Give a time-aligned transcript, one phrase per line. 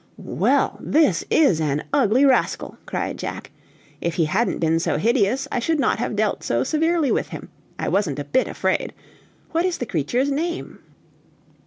[0.17, 3.51] "Well, this is an ugly rascal!" cried Jack;
[4.01, 7.49] "if he hadn't been so hideous, I should not have dealt so severely with him.
[7.77, 8.95] I wasn't a bit afraid.
[9.51, 10.79] What is the creature's name?"